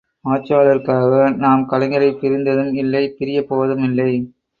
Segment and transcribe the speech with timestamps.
[0.25, 4.09] ஆட்சியாளர்களுக்காக நாம் கலைஞரைப் பிரிந்ததும் இல்லை பிரியப் போவதும் இல்லை!